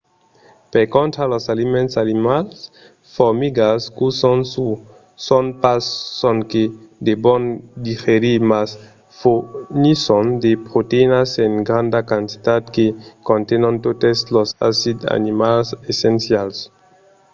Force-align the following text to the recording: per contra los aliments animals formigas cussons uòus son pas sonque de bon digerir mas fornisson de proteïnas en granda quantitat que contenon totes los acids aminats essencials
per 0.73 0.85
contra 0.95 1.23
los 1.31 1.43
aliments 1.53 1.93
animals 2.05 2.55
formigas 3.15 3.79
cussons 3.97 4.49
uòus 4.63 4.79
son 5.27 5.45
pas 5.63 5.83
sonque 6.21 6.63
de 7.05 7.13
bon 7.25 7.43
digerir 7.87 8.37
mas 8.51 8.69
fornisson 9.19 10.25
de 10.43 10.51
proteïnas 10.69 11.29
en 11.45 11.53
granda 11.67 11.99
quantitat 12.09 12.61
que 12.75 12.85
contenon 13.29 13.75
totes 13.85 14.17
los 14.35 14.49
acids 14.69 15.03
aminats 15.15 15.69
essencials 15.91 16.57